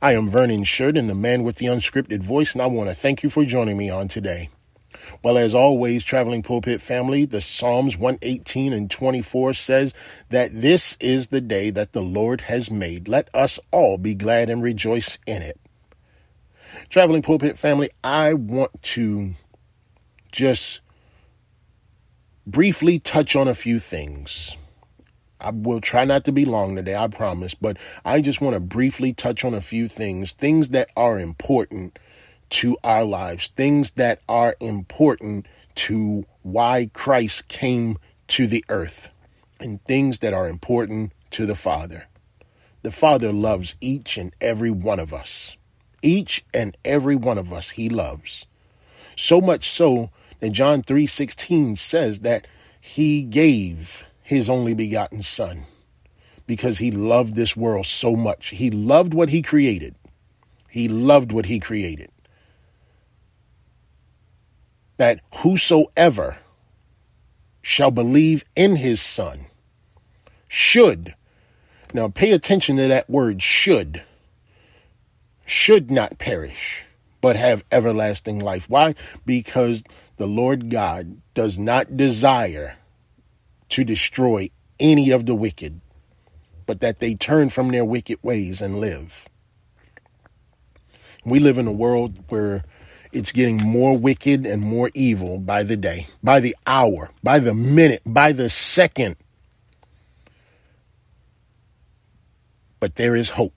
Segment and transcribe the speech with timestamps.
[0.00, 3.24] I am Vernon Sheridan, the man with the unscripted voice, and I want to thank
[3.24, 4.48] you for joining me on today.
[5.24, 9.94] Well, as always, Traveling Pulpit family, the Psalms 118 and 24 says
[10.28, 13.08] that this is the day that the Lord has made.
[13.08, 15.58] Let us all be glad and rejoice in it.
[16.90, 19.34] Traveling Pulpit family, I want to
[20.30, 20.80] just
[22.46, 24.56] briefly touch on a few things.
[25.40, 28.60] I will try not to be long today, I promise, but I just want to
[28.60, 31.98] briefly touch on a few things, things that are important
[32.50, 35.46] to our lives, things that are important
[35.76, 39.10] to why Christ came to the earth,
[39.60, 42.08] and things that are important to the Father.
[42.82, 45.56] The Father loves each and every one of us.
[46.02, 48.46] Each and every one of us he loves.
[49.16, 52.46] So much so that John 3:16 says that
[52.80, 55.62] he gave his only begotten son
[56.46, 58.48] because he loved this world so much.
[58.48, 59.94] He loved what he created.
[60.68, 62.10] He loved what he created.
[64.98, 66.36] That whosoever
[67.62, 69.46] shall believe in his son
[70.46, 71.14] should,
[71.94, 74.02] now pay attention to that word should,
[75.46, 76.84] should not perish,
[77.22, 78.68] but have everlasting life.
[78.68, 78.94] Why?
[79.24, 79.84] Because
[80.18, 82.76] the Lord God does not desire
[83.70, 85.80] to destroy any of the wicked,
[86.66, 89.26] but that they turn from their wicked ways and live.
[91.24, 92.64] We live in a world where
[93.12, 97.54] it's getting more wicked and more evil by the day, by the hour, by the
[97.54, 99.16] minute, by the second.
[102.80, 103.54] But there is hope,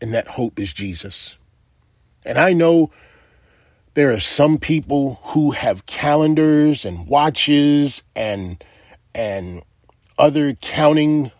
[0.00, 1.36] and that hope is Jesus.
[2.24, 2.90] And I know
[3.94, 8.62] there are some people who have calendars and watches and
[9.16, 9.62] and
[10.18, 11.32] other counting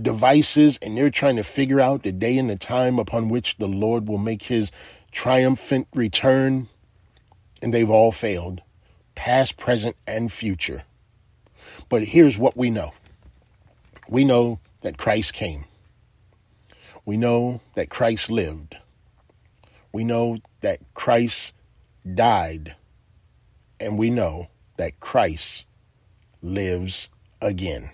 [0.00, 3.68] devices, and they're trying to figure out the day and the time upon which the
[3.68, 4.72] Lord will make his
[5.12, 6.68] triumphant return,
[7.62, 8.62] and they've all failed
[9.14, 10.82] past, present, and future.
[11.88, 12.92] But here's what we know.
[14.08, 15.66] We know that Christ came,
[17.04, 18.76] we know that Christ lived,
[19.92, 21.54] we know that Christ
[22.14, 22.74] died,
[23.78, 25.66] and we know that Christ
[26.42, 27.08] lives
[27.40, 27.90] again.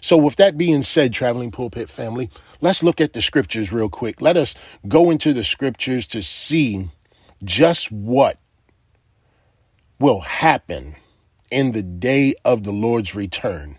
[0.00, 2.28] So, with that being said, traveling pulpit family,
[2.60, 4.20] let's look at the scriptures real quick.
[4.20, 4.54] Let us
[4.88, 6.90] go into the scriptures to see
[7.44, 8.38] just what
[10.00, 10.96] will happen
[11.52, 13.78] in the day of the Lord's return.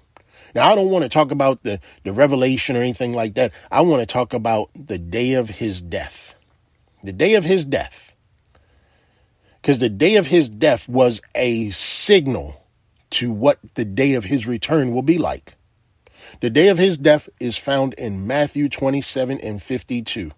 [0.55, 3.51] Now, I don't want to talk about the, the revelation or anything like that.
[3.69, 6.35] I want to talk about the day of his death.
[7.03, 8.15] The day of his death.
[9.61, 12.62] Because the day of his death was a signal
[13.13, 15.55] to what the day of his return will be like.
[16.41, 20.31] The day of his death is found in Matthew 27 and 52.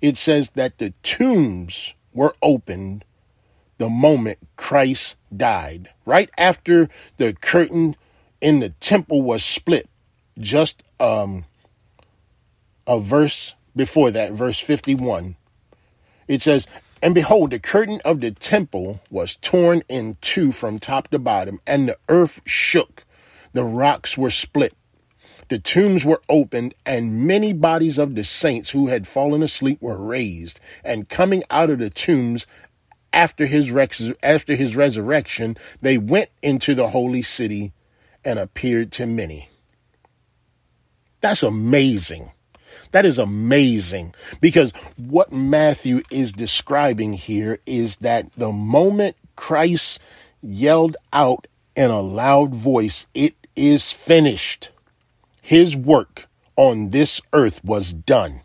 [0.00, 3.04] It says that the tombs were opened
[3.78, 7.96] the moment Christ died, right after the curtain
[8.40, 9.88] in the temple was split.
[10.38, 11.46] Just um,
[12.86, 15.36] a verse before that, verse 51.
[16.28, 16.68] It says,
[17.02, 21.60] and behold, the curtain of the temple was torn in two from top to bottom,
[21.66, 23.04] and the earth shook.
[23.52, 24.74] The rocks were split.
[25.50, 29.98] The tombs were opened, and many bodies of the saints who had fallen asleep were
[29.98, 30.60] raised.
[30.84, 32.46] And coming out of the tombs
[33.12, 37.72] after his, rex- after his resurrection, they went into the holy city
[38.24, 39.50] and appeared to many.
[41.20, 42.31] That's amazing.
[42.92, 49.98] That is amazing because what Matthew is describing here is that the moment Christ
[50.42, 54.70] yelled out in a loud voice, It is finished,
[55.40, 58.42] his work on this earth was done.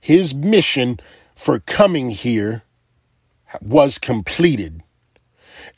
[0.00, 1.00] His mission
[1.34, 2.62] for coming here
[3.62, 4.82] was completed,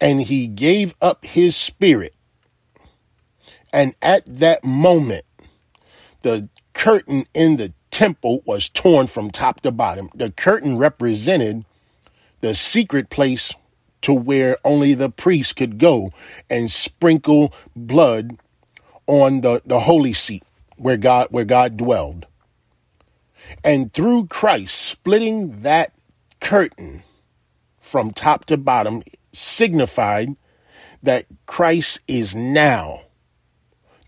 [0.01, 2.15] and he gave up his spirit.
[3.73, 5.25] And at that moment,
[6.23, 6.49] the
[6.81, 10.09] curtain in the temple was torn from top to bottom.
[10.15, 11.67] The curtain represented
[12.41, 13.53] the secret place
[14.01, 16.11] to where only the priest could go
[16.49, 18.39] and sprinkle blood
[19.07, 20.43] on the, the holy seat
[20.79, 22.25] where God where God dwelled.
[23.63, 25.93] And through Christ splitting that
[26.41, 27.03] curtain
[27.79, 29.03] from top to bottom
[29.35, 30.35] signified
[31.03, 33.03] that Christ is now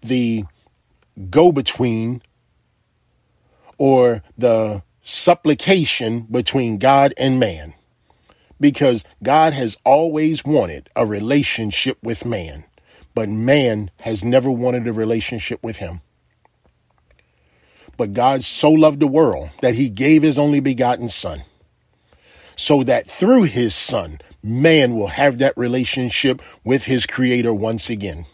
[0.03, 0.45] the
[1.29, 2.23] go between
[3.79, 7.75] or the supplication between God and man.
[8.61, 12.65] Because God has always wanted a relationship with man,
[13.15, 16.01] but man has never wanted a relationship with him.
[17.97, 21.43] But God so loved the world that he gave his only begotten Son,
[22.57, 28.27] so that through his Son, man will have that relationship with his Creator once again.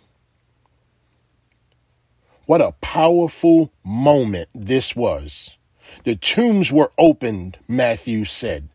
[2.49, 5.59] What a powerful moment this was.
[6.05, 8.71] The tombs were opened, Matthew said.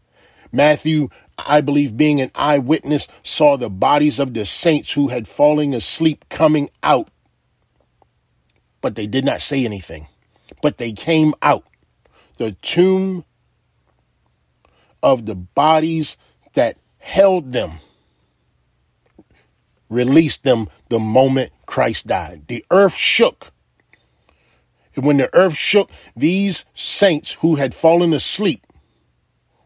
[0.51, 1.09] Matthew,
[1.39, 6.23] I believe, being an eyewitness, saw the bodies of the saints who had fallen asleep
[6.29, 7.09] coming out.
[8.79, 10.07] But they did not say anything.
[10.61, 11.65] But they came out.
[12.37, 13.25] The tomb
[15.01, 16.15] of the bodies
[16.53, 17.79] that held them,
[19.89, 22.43] released them the moment Christ died.
[22.47, 23.51] The earth shook.
[24.95, 28.65] When the earth shook, these saints who had fallen asleep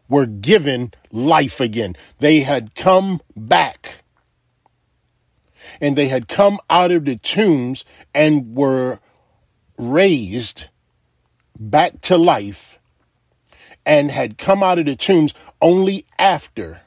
[0.08, 1.96] were given life again.
[2.18, 4.04] They had come back.
[5.80, 7.84] And they had come out of the tombs
[8.14, 9.00] and were
[9.76, 10.66] raised
[11.58, 12.78] back to life
[13.84, 16.82] and had come out of the tombs only after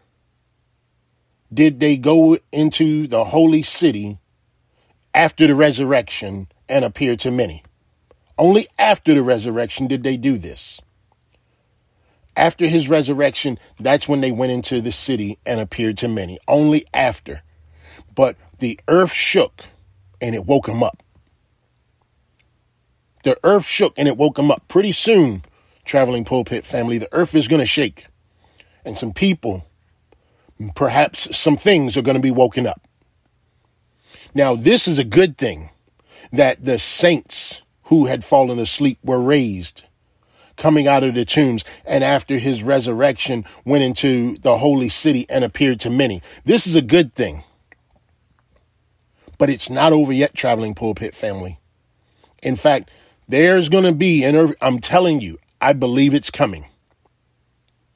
[1.54, 4.18] did they go into the holy city
[5.14, 7.64] after the resurrection and appear to many.
[8.42, 10.82] Only after the resurrection did they do this.
[12.36, 16.40] After his resurrection, that's when they went into the city and appeared to many.
[16.48, 17.44] Only after.
[18.16, 19.66] But the earth shook
[20.20, 21.04] and it woke him up.
[23.24, 24.68] The earth shook and it woke him up.
[24.68, 25.44] Pretty soon,
[25.86, 28.08] traveling pulpit family, the earth is going to shake.
[28.84, 29.68] And some people
[30.74, 32.82] perhaps some things are going to be woken up.
[34.34, 35.70] Now, this is a good thing
[36.32, 37.61] that the saints
[37.92, 39.84] who had fallen asleep were raised
[40.56, 45.44] coming out of the tombs and after his resurrection went into the holy city and
[45.44, 46.22] appeared to many.
[46.46, 47.44] This is a good thing.
[49.38, 51.60] But it's not over yet, traveling pulpit family.
[52.42, 52.90] In fact,
[53.28, 56.68] there's going to be, and I'm telling you, I believe it's coming.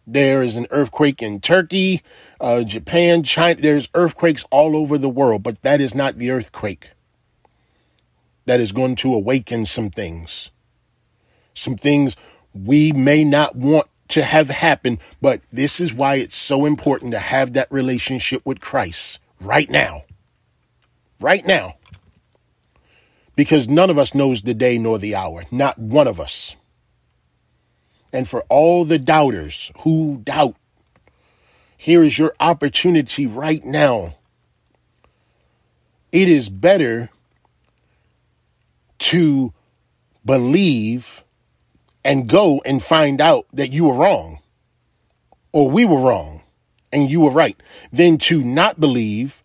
[0.06, 2.02] There is an earthquake in Turkey,
[2.42, 3.62] uh, Japan, China.
[3.62, 6.90] There's earthquakes all over the world, but that is not the earthquake
[8.46, 10.52] that is going to awaken some things.
[11.54, 12.16] Some things
[12.54, 17.20] we may not want to have happen, but this is why it's so important to
[17.20, 20.04] have that relationship with Christ right now.
[21.20, 21.76] Right now.
[23.36, 25.44] Because none of us knows the day nor the hour.
[25.52, 26.56] Not one of us
[28.16, 30.56] and for all the doubters who doubt.
[31.76, 34.16] Here is your opportunity right now.
[36.14, 37.10] It is better
[39.00, 39.54] to
[40.26, 41.24] believe
[42.04, 44.40] and go and find out that you were wrong
[45.52, 46.44] or we were wrong
[46.92, 47.62] and you were right
[47.92, 49.44] than to not believe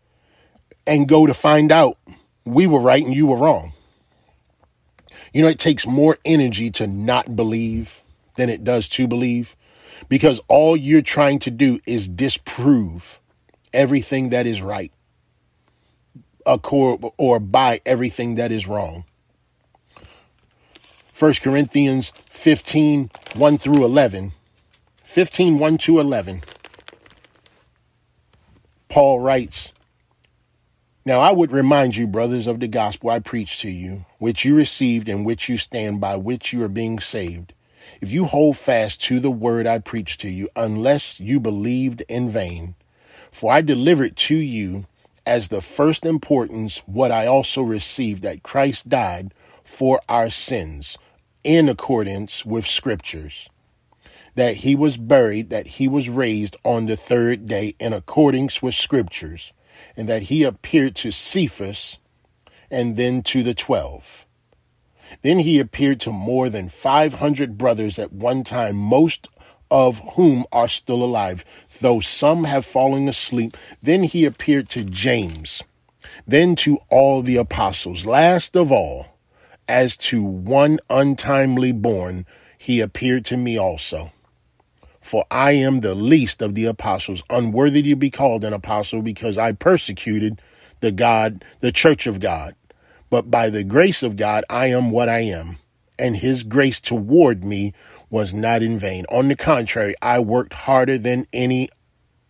[0.86, 1.98] and go to find out
[2.44, 3.72] we were right and you were wrong.
[5.32, 8.02] You know, it takes more energy to not believe
[8.36, 9.56] than it does to believe
[10.08, 13.20] because all you're trying to do is disprove
[13.72, 14.92] everything that is right
[16.44, 19.04] or by everything that is wrong.
[21.20, 24.32] 1 Corinthians 15, 1 through 11.
[25.04, 26.42] 15, 1 to 11.
[28.88, 29.74] Paul writes,
[31.04, 34.56] Now I would remind you, brothers, of the gospel I preached to you, which you
[34.56, 37.52] received and which you stand by, which you are being saved
[38.00, 42.30] if you hold fast to the word I preached to you, unless you believed in
[42.30, 42.76] vain.
[43.30, 44.86] For I delivered to you
[45.26, 49.34] as the first importance what I also received that Christ died
[49.64, 50.96] for our sins
[51.44, 53.48] in accordance with scriptures,
[54.34, 58.74] that he was buried, that he was raised on the third day in accordance with
[58.74, 59.52] scriptures,
[59.96, 61.98] and that he appeared to Cephas
[62.70, 64.26] and then to the twelve.
[65.22, 69.28] Then he appeared to more than 500 brothers at one time, most
[69.70, 71.44] of whom are still alive,
[71.80, 73.56] though some have fallen asleep.
[73.82, 75.62] Then he appeared to James,
[76.26, 78.06] then to all the apostles.
[78.06, 79.09] Last of all,
[79.70, 82.26] as to one untimely born,
[82.58, 84.12] he appeared to me also.
[85.00, 89.38] For I am the least of the apostles, unworthy to be called an apostle, because
[89.38, 90.42] I persecuted
[90.80, 92.56] the God, the church of God.
[93.10, 95.58] But by the grace of God, I am what I am,
[95.98, 97.72] and his grace toward me
[98.10, 99.06] was not in vain.
[99.08, 101.68] On the contrary, I worked harder than any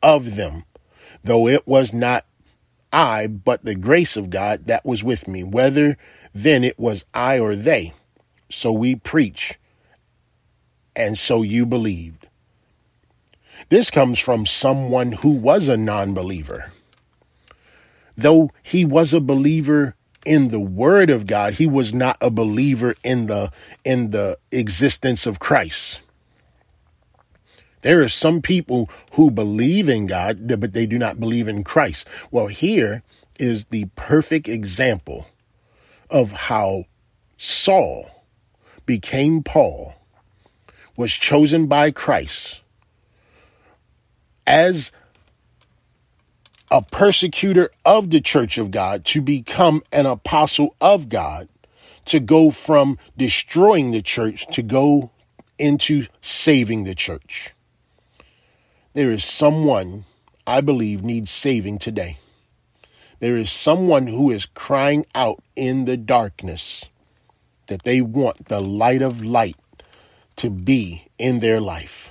[0.03, 0.65] of them,
[1.25, 2.27] though it was not
[2.93, 5.97] I, but the grace of God that was with me, whether
[6.35, 7.93] then it was I or they.
[8.51, 9.59] So we preach,
[10.97, 12.27] and so you believed.
[13.69, 16.73] This comes from someone who was a non believer.
[18.17, 19.95] Though he was a believer
[20.27, 23.53] in the word of God, he was not a believer in the
[23.85, 26.01] in the existence of Christ.
[27.83, 32.07] There are some people who believe in God, but they do not believe in Christ.
[32.31, 33.03] Well, here
[33.39, 35.27] is the perfect example
[36.11, 36.85] of how
[37.39, 38.25] Saul
[38.85, 39.95] became Paul,
[40.97, 42.61] was chosen by Christ
[44.47, 44.93] as
[46.71, 51.49] a persecutor of the church of God to become an apostle of God,
[52.07, 55.11] to go from destroying the church to go
[55.59, 57.55] into saving the church.
[58.93, 60.05] There is someone
[60.49, 62.19] I believe needs saving today.
[63.21, 66.87] There is someone who is crying out in the darkness
[67.69, 69.55] that they want the light of light
[70.37, 72.11] to be in their life.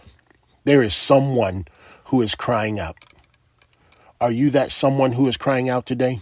[0.63, 1.65] There is someone
[2.05, 2.95] who is crying out.
[4.21, 6.21] Are you that someone who is crying out today?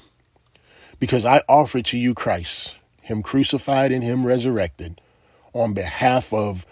[0.98, 5.02] Because I offer to you Christ, Him crucified and Him resurrected,
[5.54, 6.66] on behalf of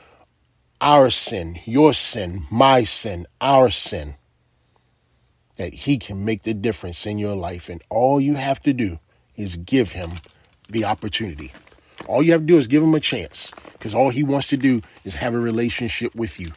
[0.81, 4.15] our sin, your sin, my sin, our sin,
[5.57, 7.69] that He can make the difference in your life.
[7.69, 8.99] And all you have to do
[9.35, 10.11] is give Him
[10.69, 11.53] the opportunity.
[12.07, 14.57] All you have to do is give Him a chance because all He wants to
[14.57, 16.51] do is have a relationship with you.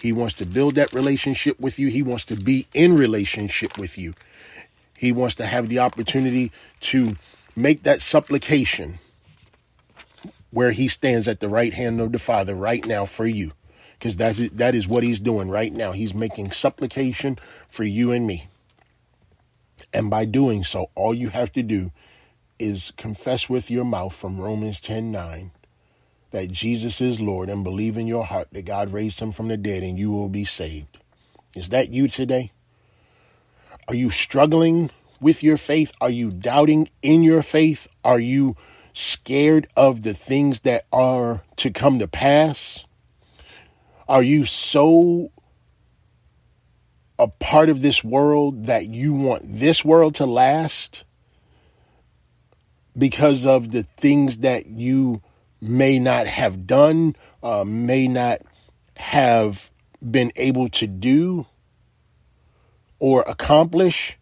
[0.00, 1.88] He wants to build that relationship with you.
[1.88, 4.14] He wants to be in relationship with you.
[4.96, 7.16] He wants to have the opportunity to
[7.54, 8.98] make that supplication
[10.50, 13.52] where he stands at the right hand of the Father right now for you.
[13.98, 15.92] Because that's that is what he's doing right now.
[15.92, 17.38] He's making supplication
[17.68, 18.48] for you and me.
[19.92, 21.92] And by doing so, all you have to do
[22.58, 25.50] is confess with your mouth from Romans 10 9
[26.30, 29.56] that Jesus is Lord and believe in your heart that God raised him from the
[29.56, 30.98] dead and you will be saved.
[31.54, 32.52] Is that you today?
[33.88, 34.90] Are you struggling
[35.20, 35.92] with your faith?
[36.00, 37.88] Are you doubting in your faith?
[38.04, 38.56] Are you
[38.92, 42.84] scared of the things that are to come to pass?
[44.08, 45.30] Are you so
[47.18, 51.04] a part of this world that you want this world to last
[52.96, 55.22] because of the things that you
[55.60, 58.40] may not have done, uh, may not
[58.96, 59.70] have
[60.08, 61.46] been able to do
[62.98, 64.16] or accomplish?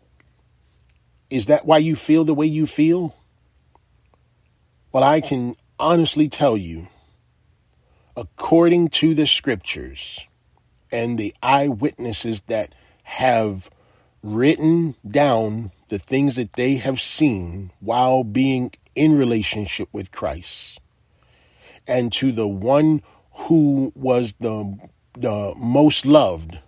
[1.30, 3.14] Is that why you feel the way you feel?
[4.90, 6.88] Well, I can honestly tell you,
[8.16, 10.26] according to the scriptures
[10.90, 13.68] and the eyewitnesses that have
[14.22, 20.80] written down the things that they have seen while being in relationship with Christ,
[21.86, 23.02] and to the one
[23.32, 24.78] who was the,
[25.18, 26.58] the most loved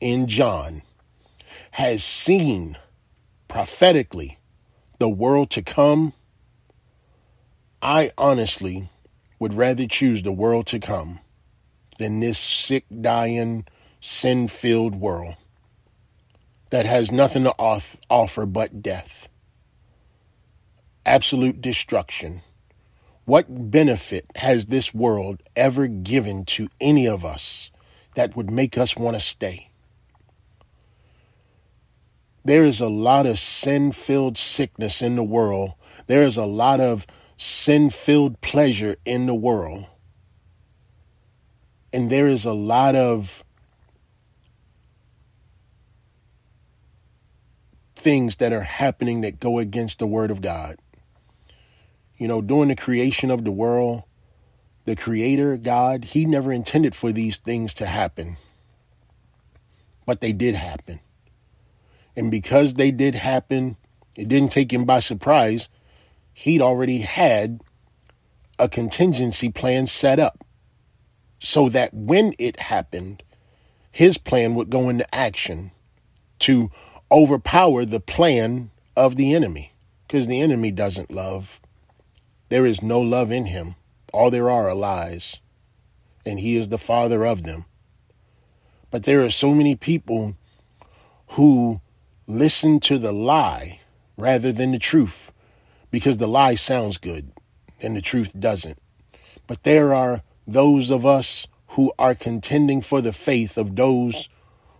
[0.00, 0.82] in John,
[1.72, 2.76] has seen
[3.46, 4.38] prophetically
[4.98, 6.12] the world to come,
[7.82, 8.88] I honestly
[9.38, 11.20] would rather choose the world to come
[11.98, 13.66] than this sick, dying,
[14.00, 15.34] sin filled world
[16.70, 17.54] that has nothing to
[18.08, 19.28] offer but death,
[21.04, 22.42] absolute destruction
[23.24, 27.70] what benefit has this world ever given to any of us
[28.14, 29.70] that would make us want to stay?
[32.44, 35.74] There is a lot of sin filled sickness in the world.
[36.08, 39.86] There is a lot of sin filled pleasure in the world.
[41.92, 43.44] And there is a lot of
[47.94, 50.78] things that are happening that go against the Word of God.
[52.16, 54.02] You know, during the creation of the world,
[54.84, 58.36] the creator, God, he never intended for these things to happen.
[60.06, 61.00] But they did happen.
[62.16, 63.76] And because they did happen,
[64.16, 65.68] it didn't take him by surprise.
[66.32, 67.60] He'd already had
[68.58, 70.44] a contingency plan set up
[71.38, 73.22] so that when it happened,
[73.90, 75.72] his plan would go into action
[76.40, 76.70] to
[77.10, 79.72] overpower the plan of the enemy
[80.06, 81.60] because the enemy doesn't love.
[82.48, 83.74] There is no love in him.
[84.12, 85.38] All there are are lies,
[86.24, 87.64] and he is the father of them.
[88.90, 90.36] But there are so many people
[91.28, 91.80] who
[92.26, 93.80] listen to the lie
[94.16, 95.31] rather than the truth
[95.92, 97.30] because the lie sounds good
[97.80, 98.78] and the truth doesn't.
[99.46, 104.28] But there are those of us who are contending for the faith of those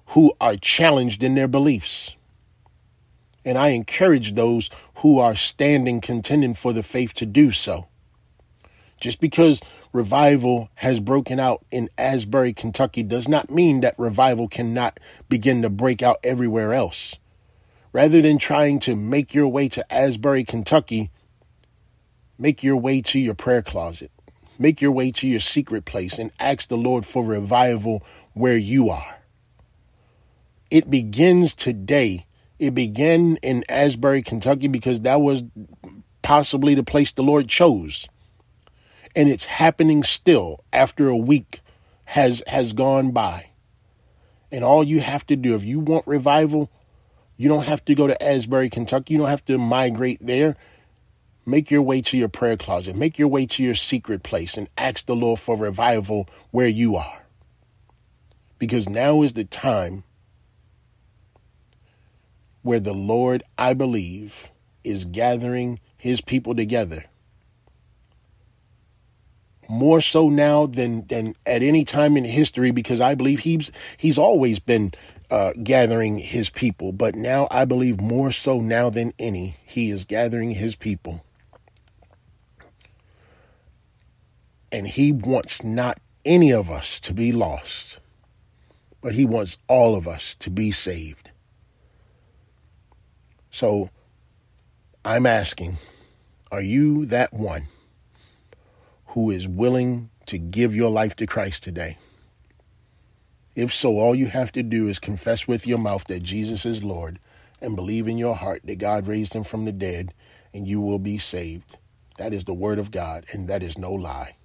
[0.09, 2.17] who are challenged in their beliefs.
[3.45, 7.89] And I encourage those who are standing contending for the faith to do so.
[9.01, 9.61] Just because
[9.93, 15.71] revival has broken out in Asbury, Kentucky, does not mean that revival cannot begin to
[15.71, 17.17] break out everywhere else.
[17.93, 21.11] Rather than trying to make your way to Asbury, Kentucky,
[22.39, 24.11] make your way to your prayer closet.
[24.59, 28.91] Make your way to your secret place and ask the Lord for revival where you
[28.91, 29.17] are.
[30.71, 32.27] It begins today.
[32.59, 35.45] It began in Asbury, Kentucky, because that was
[36.23, 38.09] possibly the place the Lord chose
[39.15, 41.61] and it's happening still after a week
[42.07, 43.51] has has gone by.
[44.51, 46.71] And all you have to do if you want revival,
[47.43, 49.15] you don't have to go to Asbury, Kentucky.
[49.15, 50.57] You don't have to migrate there.
[51.45, 52.95] Make your way to your prayer closet.
[52.95, 56.95] Make your way to your secret place and ask the Lord for revival where you
[56.95, 57.27] are.
[58.61, 60.05] Because now is the time
[62.63, 64.53] where the Lord, I believe,
[64.85, 67.07] is gathering his people together
[69.73, 74.19] more so now than than at any time in history because I believe he's he's
[74.19, 74.93] always been
[75.33, 80.05] uh, gathering his people, but now I believe more so now than any he is
[80.05, 81.25] gathering his people,
[84.71, 87.99] and he wants not any of us to be lost,
[89.01, 91.31] but he wants all of us to be saved.
[93.51, 93.91] So
[95.05, 95.79] I'm asking,
[96.51, 97.67] are you that one?
[99.13, 101.99] who is willing to give your life to Christ today?
[103.55, 106.83] If so, all you have to do is confess with your mouth that Jesus is
[106.83, 107.19] Lord
[107.61, 110.15] and believe in your heart that God raised him from the dead
[110.55, 111.77] and you will be saved.
[112.19, 114.37] That is the word of God and that is no lie.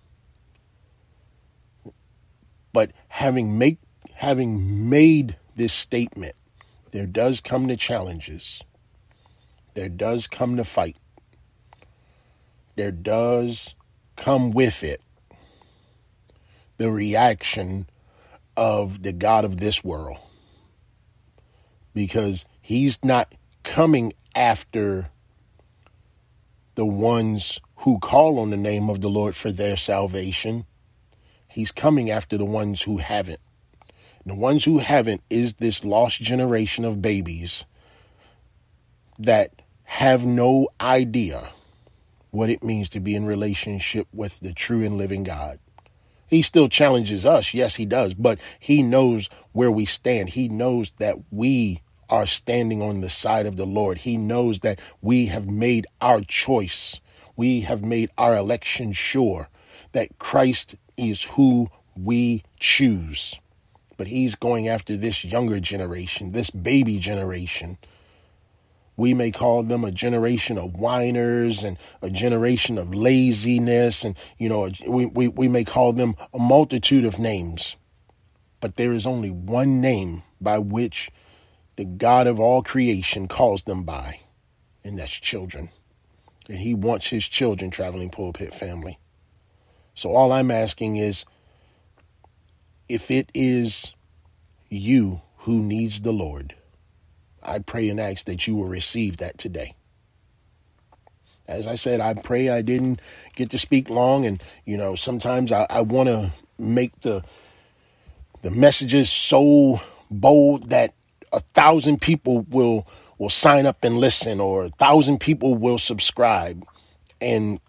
[2.73, 3.79] But having make
[4.13, 6.35] having made this statement,
[6.91, 8.61] there does come the challenges.
[9.73, 10.97] There does come the fight.
[12.75, 13.75] There does
[14.15, 15.01] come with it
[16.77, 17.87] the reaction
[18.57, 20.17] of the God of this world.
[21.93, 25.11] Because he's not coming after
[26.75, 30.65] the ones who call on the name of the Lord for their salvation.
[31.47, 33.39] He's coming after the ones who haven't.
[34.25, 37.63] The ones who haven't is this lost generation of babies
[39.17, 41.49] that have no idea
[42.31, 45.59] what it means to be in relationship with the true and living God.
[46.27, 47.53] He still challenges us.
[47.53, 50.29] Yes, he does, but he knows where we stand.
[50.29, 53.99] He knows that we are standing on the side of the Lord.
[53.99, 56.99] He knows that we have made our choice.
[57.35, 59.49] We have made our election sure
[59.93, 63.39] that Christ is who we choose.
[63.97, 67.77] But he's going after this younger generation, this baby generation
[68.97, 74.03] we may call them a generation of whiners and a generation of laziness.
[74.03, 77.77] And, you know, we, we, we may call them a multitude of names.
[78.59, 81.11] But there is only one name by which
[81.75, 84.21] the God of all creation calls them by,
[84.83, 85.69] and that's children.
[86.49, 88.97] And he wants his children traveling pulpit family.
[89.93, 91.23] So all I'm asking is
[92.89, 93.93] if it is
[94.69, 96.55] you who needs the Lord,
[97.47, 99.75] I pray and ask that you will receive that today.
[101.47, 102.99] As I said, I pray I didn't
[103.35, 107.23] get to speak long, and you know, sometimes I, I want to make the
[108.41, 109.81] the messages so
[110.11, 110.93] bold that
[111.31, 112.85] a thousand people will
[113.17, 116.65] will sign up and listen, or a thousand people will subscribe,
[117.21, 117.61] and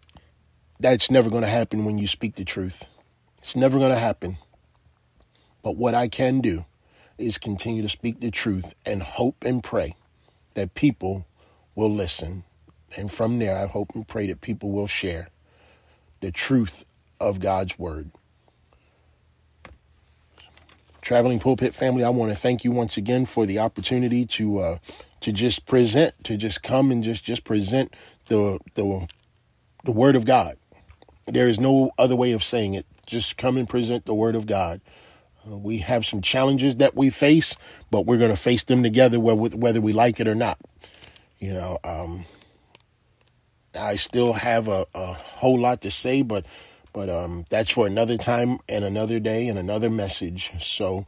[0.80, 2.84] that's never going to happen when you speak the truth.
[3.38, 4.38] It's never going to happen.
[5.62, 6.64] But what I can do
[7.18, 9.94] is continue to speak the truth and hope and pray
[10.54, 11.26] that people
[11.74, 12.44] will listen.
[12.96, 15.28] And from there, I hope and pray that people will share
[16.20, 16.84] the truth
[17.20, 18.10] of God's word.
[21.00, 24.78] Traveling pulpit family, I want to thank you once again for the opportunity to uh,
[25.20, 27.94] to just present, to just come and just just present
[28.26, 29.08] the the
[29.84, 30.58] the word of God.
[31.26, 32.86] There is no other way of saying it.
[33.06, 34.80] Just come and present the word of God.
[35.50, 37.56] Uh, we have some challenges that we face,
[37.90, 40.58] but we're going to face them together whether we like it or not.
[41.38, 42.24] You know, um,
[43.74, 46.44] I still have a, a, whole lot to say, but
[46.92, 50.52] but um, that's for another time and another day and another message.
[50.58, 51.06] So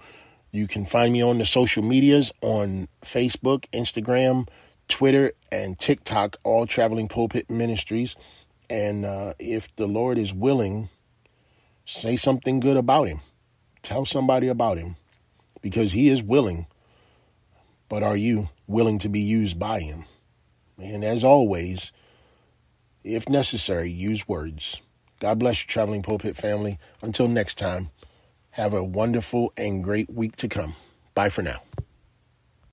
[0.53, 4.47] you can find me on the social medias on Facebook, Instagram,
[4.89, 8.15] Twitter, and TikTok, all Traveling Pulpit Ministries.
[8.69, 10.91] And uh, if the Lord is willing,
[11.85, 13.21] say something good about him
[13.83, 14.97] Tell somebody about him
[15.63, 16.67] because he is willing.
[17.89, 20.05] But are you willing to be used by him?
[20.79, 21.93] And as always,
[23.05, 24.81] if necessary, use words.
[25.19, 26.79] God bless you, traveling pulpit family.
[27.03, 27.91] Until next time,
[28.51, 30.75] have a wonderful and great week to come.
[31.15, 31.61] Bye for now.